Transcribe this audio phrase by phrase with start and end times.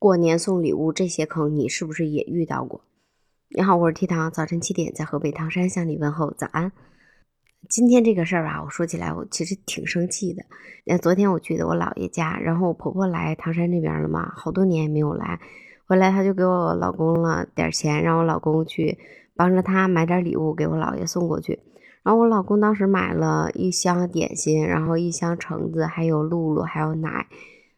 [0.00, 2.80] 过年送礼物这些坑，你是不是也遇到过？
[3.50, 6.72] 你好，我是 T 糖，早晨七点在河北唐山向你问候早安。
[7.68, 10.96] 今天这个事儿吧，我说起来我其实挺生气的。
[10.96, 15.38] 昨天我去的我姥爷家，然后我婆婆来唐山这边了嘛，好多年也没有来，
[15.86, 18.96] 回来她就给我老公了点钱，让我老公去
[19.36, 21.60] 帮着她买点礼物给我姥爷送过去。
[22.02, 27.26] 然后我老公当时买了一箱点心，然后一箱橙子，还有露露，还有奶，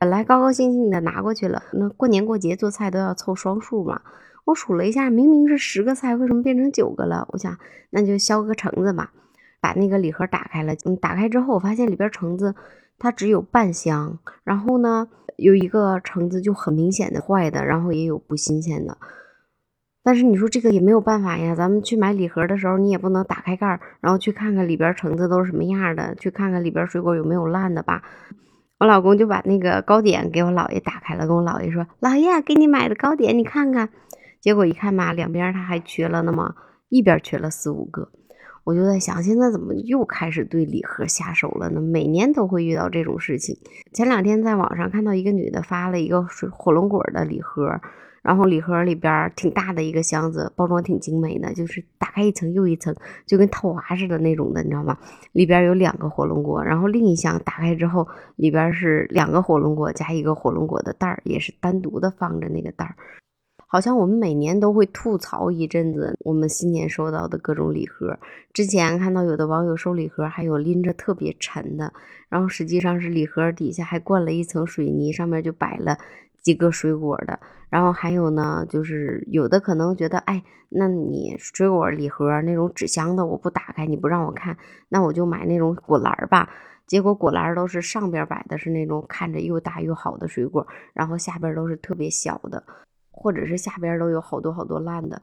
[0.03, 1.63] 本来高高兴兴的拿过去了。
[1.75, 4.03] 那过年过节做菜都要凑双数嘛，
[4.45, 7.25] 我数了一下，明明是十个菜，为什么变成九个了？
[7.31, 7.57] 我想
[7.91, 9.13] 那就削个橙子吧。
[9.61, 12.57] 把那个礼盒打开了，嗯，打开之后我发现里边橙子
[12.99, 18.99] 它只有半箱，然后呢有一个橙子就很明显的坏的，然后也有不新鲜的。
[20.03, 28.03] 但是你说这个也没有办法呀，咱们去买礼盒的时候你也不能打开盖儿，然后去看看里边橙子都是什么样的，去看看里边水果有没有烂的吧。
[28.83, 33.91] 我老公就把那个糕点给我姥爷打开了，跟我姥爷说：“姥爷，给你买的糕点，你看看。”
[34.43, 36.57] 结果一看嘛，两边他还缺了那么
[36.89, 38.11] 一边缺了四五个。
[38.65, 41.81] 我就在想，现在怎么又开始对礼盒下手了呢？
[41.81, 43.57] 每年都会遇到这种事情。
[43.93, 47.81] 前两天在网上看到一个女的发了一个水火龙果的礼盒，
[48.23, 52.95] 然后礼盒里边挺大的一个箱子，包装挺精美的，就是打开一层又一层，
[53.27, 54.97] 就跟套娃似的那种的，你知道吗？
[55.33, 58.07] 里边有两个火龙果，然后另一箱打开之后，
[58.37, 62.95] 里边是两个火龙果加一个火龙果的袋儿，也是单独的放着那个袋儿。
[63.67, 68.19] 好像我们每年都会吐槽一阵子，我们新年收到的各种礼盒。
[68.53, 71.91] 之前看到有的网友收礼盒，还有拎着特别沉的，
[72.29, 75.97] 然后实际上是礼盒底下还灌了一层水泥，上面就摆了
[76.43, 77.39] 几个水果的。
[77.71, 84.57] 然后还有呢，就是有的可能觉得，哎，那你水果礼盒那种纸箱的，我不打开，你不让我看，
[84.89, 86.51] 那我就买那种果篮吧。
[86.87, 92.63] 结果果篮都是上边摆的是那种看着又大又好的水果，然后下边都是特别小的。
[93.15, 95.21] 或者是下边都有好多好多烂的，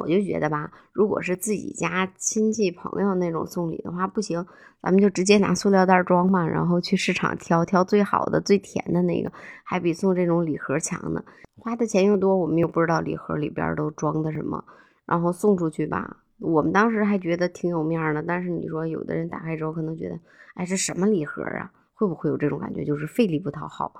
[0.00, 4.44] 我就觉得吧，如果是自己家亲戚朋友那种送礼的话，不行，
[4.82, 9.32] 咱们就直接拿塑料袋装嘛，然后去市场挑挑最好的、最甜的那个，
[9.64, 11.24] 还比送这种礼盒强呢。
[11.56, 14.62] 花的钱又多，我们又不知道礼盒里边都装的什么，
[15.06, 18.22] 然后送出去吧，我们当时还觉得挺有面的。
[18.22, 20.18] 但是你说有的人打开之后可能觉得，
[20.54, 21.70] 哎，这什么礼盒啊？
[21.94, 22.84] 会不会有这种感觉？
[22.84, 23.92] 就是费力不讨好，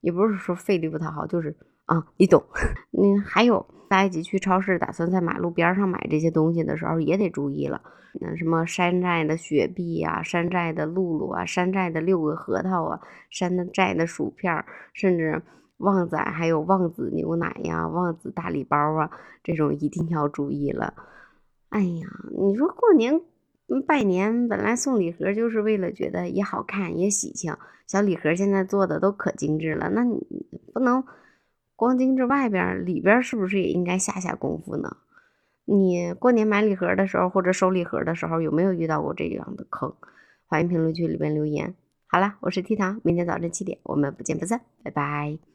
[0.00, 1.54] 也不是说费力不讨好，就是。
[1.86, 2.42] 啊，你懂。
[2.96, 7.80] 嗯，还有大家一起去超市，打算在马路边上买这些东西的时候，也得注意了。
[8.20, 13.00] 那什么山寨的雪碧呀，山寨的露露啊，山寨的六个核桃啊，
[13.30, 15.42] 山寨的薯片，甚至
[15.78, 19.10] 旺仔还有旺子牛奶呀，旺子大礼包啊，
[19.42, 20.94] 这种一定要注意了。
[21.70, 22.06] 哎呀，
[22.38, 23.20] 你说过年
[23.86, 27.56] 拜年，本来送礼盒就是为了觉得也好看也喜庆，
[27.86, 30.20] 小礼盒现在做的都可精致了，那你
[30.72, 31.02] 不能。
[31.82, 34.98] 光盯着外边，里边是不是也应该下下功夫呢？
[35.64, 39.92] 你过年买礼盒的时候，或者收礼盒的时候，有没有遇到过这样的坑？
[40.46, 41.74] 欢迎评论区里边留言。
[42.06, 45.51] 好了，我是 T 糖，明天早晨七点，我们不见不散，拜拜。